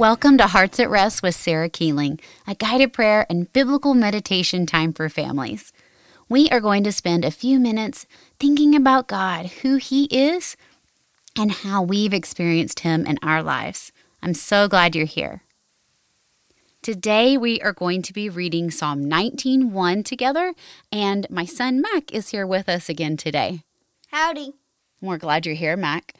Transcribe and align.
Welcome 0.00 0.38
to 0.38 0.46
Hearts 0.46 0.80
at 0.80 0.88
Rest 0.88 1.22
with 1.22 1.34
Sarah 1.34 1.68
Keeling, 1.68 2.20
a 2.46 2.54
guided 2.54 2.94
prayer 2.94 3.26
and 3.28 3.52
biblical 3.52 3.92
meditation 3.92 4.64
time 4.64 4.94
for 4.94 5.10
families. 5.10 5.74
We 6.26 6.48
are 6.48 6.58
going 6.58 6.84
to 6.84 6.90
spend 6.90 7.22
a 7.22 7.30
few 7.30 7.60
minutes 7.60 8.06
thinking 8.38 8.74
about 8.74 9.08
God, 9.08 9.48
who 9.60 9.76
He 9.76 10.04
is, 10.04 10.56
and 11.36 11.52
how 11.52 11.82
we've 11.82 12.14
experienced 12.14 12.80
Him 12.80 13.04
in 13.04 13.18
our 13.22 13.42
lives. 13.42 13.92
I'm 14.22 14.32
so 14.32 14.68
glad 14.68 14.96
you're 14.96 15.04
here. 15.04 15.42
Today 16.80 17.36
we 17.36 17.60
are 17.60 17.74
going 17.74 18.00
to 18.00 18.14
be 18.14 18.30
reading 18.30 18.70
Psalm 18.70 19.04
19:1 19.04 20.02
together, 20.02 20.54
and 20.90 21.26
my 21.28 21.44
son 21.44 21.82
Mac 21.82 22.10
is 22.10 22.30
here 22.30 22.46
with 22.46 22.70
us 22.70 22.88
again 22.88 23.18
today. 23.18 23.64
Howdy. 24.10 24.54
We're 25.02 25.18
glad 25.18 25.44
you're 25.44 25.54
here, 25.56 25.76
Mac. 25.76 26.14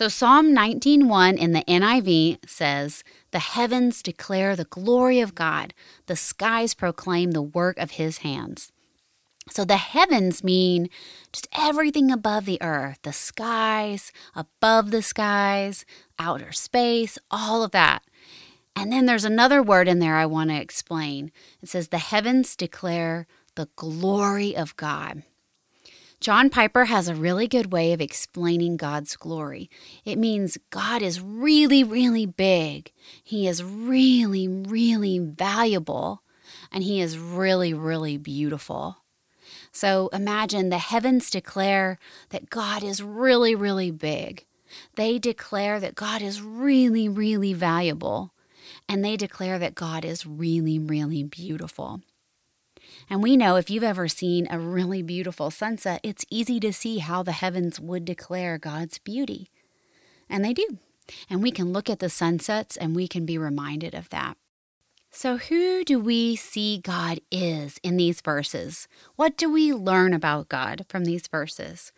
So 0.00 0.08
Psalm 0.08 0.54
19:1 0.54 1.36
in 1.36 1.52
the 1.52 1.62
NIV 1.68 2.38
says, 2.48 3.04
"The 3.32 3.38
heavens 3.38 4.02
declare 4.02 4.56
the 4.56 4.64
glory 4.64 5.20
of 5.20 5.34
God; 5.34 5.74
the 6.06 6.16
skies 6.16 6.72
proclaim 6.72 7.32
the 7.32 7.42
work 7.42 7.76
of 7.76 7.90
his 7.90 8.24
hands." 8.24 8.72
So 9.50 9.62
the 9.62 9.76
heavens 9.76 10.42
mean 10.42 10.88
just 11.34 11.48
everything 11.52 12.10
above 12.10 12.46
the 12.46 12.56
earth, 12.62 13.00
the 13.02 13.12
skies, 13.12 14.10
above 14.34 14.90
the 14.90 15.02
skies, 15.02 15.84
outer 16.18 16.52
space, 16.52 17.18
all 17.30 17.62
of 17.62 17.72
that. 17.72 18.02
And 18.74 18.90
then 18.90 19.04
there's 19.04 19.26
another 19.26 19.62
word 19.62 19.86
in 19.86 19.98
there 19.98 20.16
I 20.16 20.24
want 20.24 20.48
to 20.48 20.56
explain. 20.56 21.30
It 21.60 21.68
says, 21.68 21.88
The 21.88 21.98
heavens 21.98 22.56
declare 22.56 23.26
the 23.54 23.68
glory 23.76 24.56
of 24.56 24.78
God. 24.78 25.24
John 26.20 26.50
Piper 26.50 26.84
has 26.84 27.08
a 27.08 27.14
really 27.14 27.48
good 27.48 27.72
way 27.72 27.94
of 27.94 28.00
explaining 28.02 28.76
God's 28.76 29.16
glory. 29.16 29.70
It 30.04 30.18
means 30.18 30.58
God 30.68 31.00
is 31.00 31.18
really, 31.18 31.82
really 31.82 32.26
big. 32.26 32.92
He 33.24 33.48
is 33.48 33.64
really, 33.64 34.46
really 34.46 35.18
valuable. 35.18 36.22
And 36.70 36.84
He 36.84 37.00
is 37.00 37.18
really, 37.18 37.72
really 37.72 38.18
beautiful. 38.18 38.98
So 39.72 40.10
imagine 40.12 40.68
the 40.68 40.76
heavens 40.76 41.30
declare 41.30 41.98
that 42.28 42.50
God 42.50 42.82
is 42.82 43.02
really, 43.02 43.54
really 43.54 43.90
big. 43.90 44.44
They 44.96 45.18
declare 45.18 45.80
that 45.80 45.94
God 45.94 46.20
is 46.20 46.42
really, 46.42 47.08
really 47.08 47.54
valuable. 47.54 48.34
And 48.86 49.02
they 49.02 49.16
declare 49.16 49.58
that 49.58 49.74
God 49.74 50.04
is 50.04 50.26
really, 50.26 50.78
really 50.78 51.22
beautiful. 51.22 52.02
And 53.08 53.22
we 53.22 53.36
know 53.36 53.56
if 53.56 53.70
you've 53.70 53.82
ever 53.82 54.08
seen 54.08 54.46
a 54.50 54.58
really 54.58 55.02
beautiful 55.02 55.50
sunset, 55.50 56.00
it's 56.02 56.24
easy 56.30 56.60
to 56.60 56.72
see 56.72 56.98
how 56.98 57.22
the 57.22 57.32
heavens 57.32 57.80
would 57.80 58.04
declare 58.04 58.58
God's 58.58 58.98
beauty. 58.98 59.50
And 60.28 60.44
they 60.44 60.52
do. 60.52 60.78
And 61.28 61.42
we 61.42 61.50
can 61.50 61.72
look 61.72 61.90
at 61.90 61.98
the 61.98 62.10
sunsets 62.10 62.76
and 62.76 62.94
we 62.94 63.08
can 63.08 63.26
be 63.26 63.38
reminded 63.38 63.94
of 63.94 64.10
that. 64.10 64.36
So, 65.12 65.38
who 65.38 65.82
do 65.84 65.98
we 65.98 66.36
see 66.36 66.78
God 66.78 67.20
is 67.32 67.80
in 67.82 67.96
these 67.96 68.20
verses? 68.20 68.86
What 69.16 69.36
do 69.36 69.50
we 69.50 69.72
learn 69.72 70.14
about 70.14 70.48
God 70.48 70.86
from 70.88 71.04
these 71.04 71.26
verses? 71.26 71.92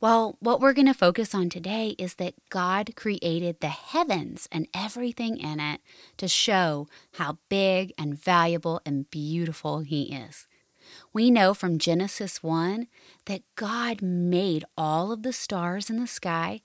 Well, 0.00 0.36
what 0.38 0.60
we're 0.60 0.74
going 0.74 0.86
to 0.86 0.94
focus 0.94 1.34
on 1.34 1.48
today 1.48 1.96
is 1.98 2.16
that 2.16 2.34
God 2.50 2.94
created 2.94 3.60
the 3.60 3.68
heavens 3.68 4.48
and 4.52 4.68
everything 4.72 5.38
in 5.38 5.58
it 5.58 5.80
to 6.18 6.28
show 6.28 6.86
how 7.14 7.38
big 7.48 7.92
and 7.98 8.16
valuable 8.16 8.80
and 8.84 9.10
beautiful 9.10 9.80
He 9.80 10.14
is. 10.14 10.46
We 11.12 11.30
know 11.30 11.54
from 11.54 11.78
Genesis 11.78 12.42
1 12.42 12.86
that 13.24 13.42
God 13.56 14.02
made 14.02 14.64
all 14.76 15.10
of 15.10 15.22
the 15.22 15.32
stars 15.32 15.88
in 15.88 15.98
the 15.98 16.06
sky. 16.06 16.60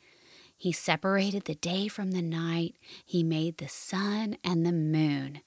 He 0.57 0.71
separated 0.71 1.45
the 1.45 1.55
day 1.55 1.87
from 1.87 2.11
the 2.11 2.21
night. 2.21 2.75
He 3.05 3.23
made 3.23 3.57
the 3.57 3.69
sun 3.69 4.37
and 4.43 4.65
the 4.65 4.73
moon. 4.73 5.41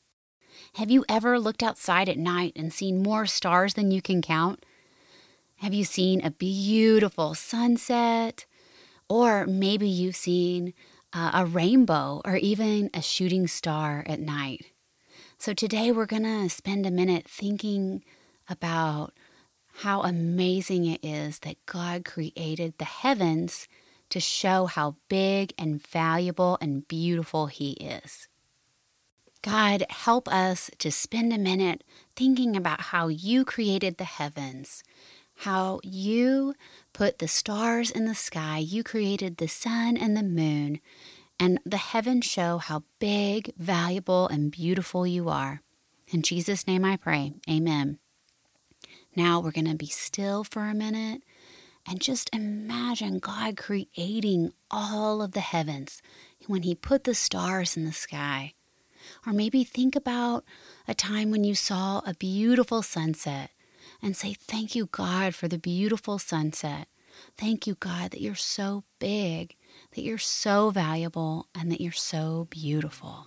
Have 0.75 0.91
you 0.91 1.05
ever 1.09 1.39
looked 1.39 1.63
outside 1.63 2.09
at 2.09 2.19
night 2.19 2.53
and 2.57 2.73
seen 2.73 3.03
more 3.03 3.27
stars 3.27 3.75
than 3.75 3.91
you 3.91 4.01
can 4.01 4.23
count? 4.23 4.65
Have 5.57 5.75
you 5.75 5.85
seen 5.85 6.25
a 6.25 6.31
beautiful 6.31 7.35
sunset? 7.35 8.47
Or 9.09 9.47
maybe 9.47 9.89
you've 9.89 10.17
seen 10.17 10.75
uh, 11.13 11.31
a 11.35 11.47
rainbow 11.47 12.21
or 12.25 12.37
even 12.37 12.91
a 12.93 13.03
shooting 13.03 13.47
star 13.47 14.05
at 14.07 14.21
night. 14.21 14.73
So 15.39 15.53
today 15.53 15.93
we're 15.93 16.07
going 16.07 16.25
to 16.25 16.49
spend 16.49 16.87
a 16.87 16.91
minute 16.91 17.29
thinking 17.29 18.03
about 18.49 19.13
how 19.79 20.03
amazing 20.03 20.87
it 20.87 21.05
is 21.05 21.41
that 21.41 21.65
God 21.67 22.05
created 22.05 22.75
the 22.79 22.85
heavens 22.85 23.69
to 24.11 24.21
show 24.21 24.67
how 24.67 24.97
big 25.09 25.53
and 25.59 25.85
valuable 25.87 26.57
and 26.61 26.87
beautiful 26.89 27.47
He 27.47 27.73
is. 27.73 28.29
God, 29.43 29.85
help 29.91 30.29
us 30.29 30.71
to 30.79 30.91
spend 30.91 31.33
a 31.33 31.39
minute 31.39 31.85
thinking 32.17 32.57
about 32.57 32.81
how 32.81 33.09
you 33.09 33.45
created 33.45 33.97
the 33.99 34.05
heavens, 34.05 34.83
how 35.37 35.81
you 35.85 36.55
put 36.93 37.19
the 37.19 37.29
stars 37.29 37.91
in 37.91 38.07
the 38.07 38.15
sky, 38.15 38.59
you 38.59 38.83
created 38.83 39.37
the 39.37 39.47
sun 39.47 39.97
and 39.97 40.17
the 40.17 40.23
moon, 40.23 40.81
and 41.39 41.61
the 41.65 41.77
heavens 41.77 42.25
show 42.25 42.59
how 42.59 42.83
big, 42.99 43.53
valuable, 43.57 44.27
and 44.29 44.51
beautiful 44.51 45.07
you 45.07 45.29
are. 45.29 45.63
In 46.09 46.23
Jesus' 46.23 46.67
name 46.67 46.85
I 46.85 46.97
pray. 46.97 47.35
Amen. 47.49 47.99
Now 49.17 49.41
we're 49.41 49.51
going 49.51 49.69
to 49.69 49.75
be 49.75 49.87
still 49.87 50.45
for 50.45 50.69
a 50.69 50.75
minute 50.75 51.23
and 51.89 52.01
just 52.01 52.29
imagine 52.35 53.19
God 53.19 53.57
creating 53.57 54.53
all 54.71 55.23
of 55.23 55.33
the 55.33 55.41
heavens 55.41 56.03
when 56.47 56.63
He 56.63 56.75
put 56.75 57.05
the 57.05 57.15
stars 57.15 57.77
in 57.77 57.87
the 57.87 57.93
sky. 57.93 58.53
Or 59.27 59.33
maybe 59.33 59.65
think 59.65 59.97
about 59.97 60.45
a 60.87 60.95
time 60.95 61.31
when 61.31 61.45
you 61.45 61.55
saw 61.55 62.03
a 62.05 62.15
beautiful 62.15 62.83
sunset 62.83 63.51
and 64.03 64.17
say, 64.17 64.35
Thank 64.35 64.75
you, 64.75 64.87
God, 64.87 65.35
for 65.35 65.49
the 65.49 65.59
beautiful 65.59 66.19
sunset. 66.19 66.89
Thank 67.37 67.67
you, 67.67 67.77
God, 67.77 68.11
that 68.11 68.21
you're 68.21 68.35
so 68.35 68.85
big, 68.99 69.57
that 69.95 70.03
you're 70.03 70.19
so 70.19 70.71
valuable, 70.71 71.49
and 71.55 71.73
that 71.73 71.81
you're 71.81 71.93
so 71.93 72.47
beautiful. 72.51 73.27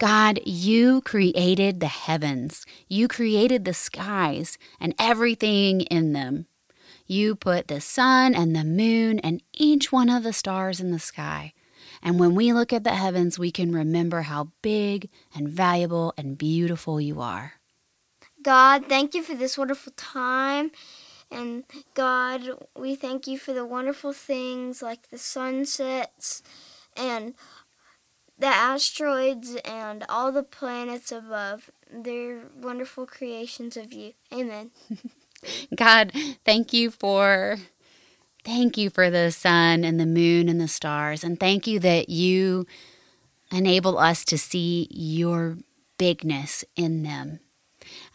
God, 0.00 0.40
you 0.46 1.02
created 1.02 1.80
the 1.80 1.86
heavens. 1.86 2.64
You 2.88 3.06
created 3.06 3.66
the 3.66 3.74
skies 3.74 4.56
and 4.80 4.94
everything 4.98 5.82
in 5.82 6.14
them. 6.14 6.46
You 7.06 7.36
put 7.36 7.68
the 7.68 7.82
sun 7.82 8.34
and 8.34 8.56
the 8.56 8.64
moon 8.64 9.18
and 9.18 9.42
each 9.52 9.92
one 9.92 10.08
of 10.08 10.22
the 10.22 10.32
stars 10.32 10.80
in 10.80 10.90
the 10.90 10.98
sky. 10.98 11.52
And 12.02 12.18
when 12.18 12.34
we 12.34 12.50
look 12.54 12.72
at 12.72 12.82
the 12.82 12.94
heavens, 12.94 13.38
we 13.38 13.50
can 13.50 13.74
remember 13.74 14.22
how 14.22 14.52
big 14.62 15.10
and 15.34 15.46
valuable 15.46 16.14
and 16.16 16.38
beautiful 16.38 16.98
you 16.98 17.20
are. 17.20 17.60
God, 18.42 18.86
thank 18.88 19.14
you 19.14 19.22
for 19.22 19.34
this 19.34 19.58
wonderful 19.58 19.92
time. 19.98 20.70
And 21.30 21.64
God, 21.92 22.48
we 22.74 22.94
thank 22.94 23.26
you 23.26 23.38
for 23.38 23.52
the 23.52 23.66
wonderful 23.66 24.14
things 24.14 24.80
like 24.80 25.10
the 25.10 25.18
sunsets 25.18 26.42
and 26.96 27.34
the 28.40 28.46
asteroids 28.46 29.54
and 29.64 30.04
all 30.08 30.32
the 30.32 30.42
planets 30.42 31.12
above. 31.12 31.70
They're 31.92 32.40
wonderful 32.60 33.06
creations 33.06 33.76
of 33.76 33.92
you. 33.92 34.14
Amen. 34.32 34.70
God, 35.74 36.12
thank 36.44 36.72
you 36.72 36.90
for 36.90 37.58
thank 38.44 38.78
you 38.78 38.88
for 38.88 39.10
the 39.10 39.30
sun 39.30 39.84
and 39.84 40.00
the 40.00 40.06
moon 40.06 40.48
and 40.48 40.60
the 40.60 40.68
stars 40.68 41.22
and 41.22 41.38
thank 41.38 41.66
you 41.66 41.78
that 41.78 42.08
you 42.08 42.66
enable 43.52 43.98
us 43.98 44.24
to 44.24 44.38
see 44.38 44.88
your 44.90 45.58
bigness 45.98 46.64
in 46.76 47.02
them. 47.02 47.40